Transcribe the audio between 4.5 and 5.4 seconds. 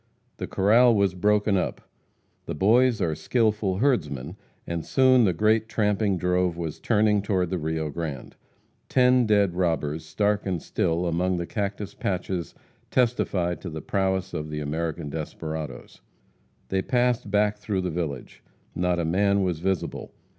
and soon the